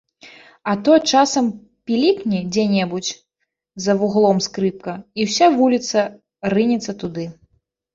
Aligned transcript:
А 0.71 0.73
то 0.87 0.95
часам 1.11 1.45
пілікне 1.91 2.39
дзе-небудзь 2.51 3.13
за 3.87 3.93
вуглом 4.03 4.43
скрыпка, 4.49 4.93
і 5.21 5.33
ўся 5.33 5.55
вуліца 5.63 5.99
рынецца 6.57 6.91
туды. 7.03 7.33